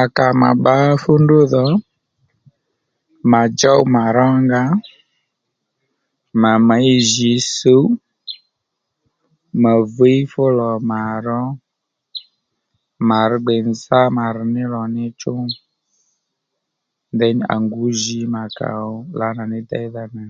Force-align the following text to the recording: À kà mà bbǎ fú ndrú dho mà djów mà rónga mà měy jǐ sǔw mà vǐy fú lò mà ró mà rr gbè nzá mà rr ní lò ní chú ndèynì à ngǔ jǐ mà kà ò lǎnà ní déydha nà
À 0.00 0.02
kà 0.16 0.26
mà 0.40 0.50
bbǎ 0.56 0.74
fú 1.02 1.12
ndrú 1.20 1.38
dho 1.52 1.64
mà 3.30 3.40
djów 3.50 3.82
mà 3.94 4.04
rónga 4.16 4.62
mà 6.40 6.50
měy 6.68 6.90
jǐ 7.12 7.32
sǔw 7.54 7.84
mà 9.62 9.72
vǐy 9.96 10.18
fú 10.32 10.42
lò 10.58 10.72
mà 10.90 11.00
ró 11.26 11.40
mà 13.08 13.18
rr 13.30 13.34
gbè 13.44 13.54
nzá 13.70 14.00
mà 14.16 14.24
rr 14.34 14.38
ní 14.54 14.62
lò 14.74 14.82
ní 14.94 15.04
chú 15.20 15.34
ndèynì 17.14 17.42
à 17.52 17.54
ngǔ 17.64 17.82
jǐ 18.00 18.20
mà 18.34 18.42
kà 18.56 18.68
ò 18.90 18.92
lǎnà 19.18 19.42
ní 19.52 19.58
déydha 19.70 20.04
nà 20.16 20.24